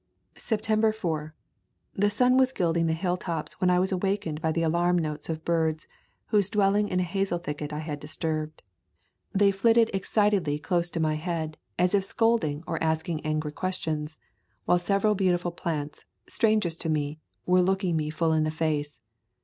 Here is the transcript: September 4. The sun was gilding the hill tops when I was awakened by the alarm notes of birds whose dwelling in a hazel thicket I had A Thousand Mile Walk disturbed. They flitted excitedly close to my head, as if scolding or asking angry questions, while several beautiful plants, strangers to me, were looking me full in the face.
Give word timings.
September 0.39 0.91
4. 0.91 1.35
The 1.93 2.09
sun 2.09 2.35
was 2.35 2.51
gilding 2.51 2.87
the 2.87 2.93
hill 2.95 3.17
tops 3.17 3.61
when 3.61 3.69
I 3.69 3.77
was 3.77 3.91
awakened 3.91 4.41
by 4.41 4.51
the 4.51 4.63
alarm 4.63 4.97
notes 4.97 5.29
of 5.29 5.45
birds 5.45 5.85
whose 6.29 6.49
dwelling 6.49 6.87
in 6.89 6.99
a 6.99 7.03
hazel 7.03 7.37
thicket 7.37 7.71
I 7.71 7.77
had 7.77 8.03
A 8.03 8.07
Thousand 8.07 8.23
Mile 8.29 8.41
Walk 8.45 8.53
disturbed. 8.55 8.61
They 9.35 9.51
flitted 9.51 9.91
excitedly 9.93 10.57
close 10.57 10.89
to 10.89 10.99
my 10.99 11.13
head, 11.17 11.59
as 11.77 11.93
if 11.93 12.03
scolding 12.03 12.63
or 12.65 12.81
asking 12.83 13.23
angry 13.23 13.51
questions, 13.51 14.17
while 14.65 14.79
several 14.79 15.13
beautiful 15.13 15.51
plants, 15.51 16.05
strangers 16.25 16.77
to 16.77 16.89
me, 16.89 17.19
were 17.45 17.61
looking 17.61 17.95
me 17.95 18.09
full 18.09 18.33
in 18.33 18.43
the 18.43 18.49
face. 18.49 18.99